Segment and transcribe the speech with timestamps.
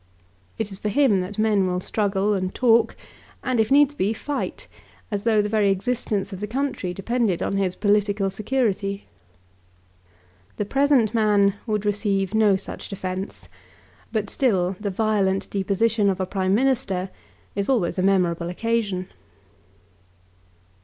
[0.57, 2.95] It is for him that men will struggle, and talk,
[3.43, 4.67] and, if needs be, fight,
[5.11, 9.05] as though the very existence of the country depended on his political security.
[10.57, 13.47] The present man would receive no such defence;
[14.11, 17.11] but still the violent deposition of a Prime Minister
[17.53, 19.07] is always a memorable occasion.